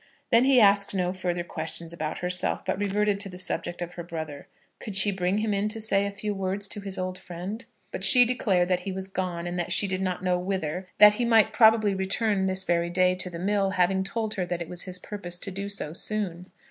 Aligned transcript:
Then 0.31 0.45
he 0.45 0.59
asked 0.59 0.95
no 0.95 1.13
further 1.13 1.43
questions 1.43 1.93
about 1.93 2.17
herself, 2.17 2.65
but 2.65 2.79
reverted 2.79 3.19
to 3.19 3.29
the 3.29 3.37
subject 3.37 3.83
of 3.83 3.93
her 3.93 4.03
brother. 4.03 4.47
Could 4.79 4.95
she 4.95 5.11
bring 5.11 5.37
him 5.37 5.53
in 5.53 5.69
to 5.69 5.79
say 5.79 6.07
a 6.07 6.11
few 6.11 6.33
words 6.33 6.67
to 6.69 6.81
his 6.81 6.97
old 6.97 7.19
friend? 7.19 7.63
But 7.91 8.03
she 8.03 8.25
declared 8.25 8.67
that 8.69 8.79
he 8.79 8.91
was 8.91 9.07
gone, 9.07 9.45
and 9.45 9.59
that 9.59 9.71
she 9.71 9.87
did 9.87 10.01
not 10.01 10.23
know 10.23 10.39
whither; 10.39 10.87
that 10.97 11.13
he 11.13 11.23
might 11.23 11.53
probably 11.53 11.93
return 11.93 12.47
this 12.47 12.63
very 12.63 12.89
day 12.89 13.13
to 13.13 13.29
the 13.29 13.37
mill, 13.37 13.69
having 13.73 14.03
told 14.03 14.33
her 14.33 14.45
that 14.47 14.59
it 14.59 14.69
was 14.69 14.85
his 14.85 14.97
purpose 14.97 15.37
to 15.37 15.51
do 15.51 15.69
so 15.69 15.93
soon. 15.93 16.49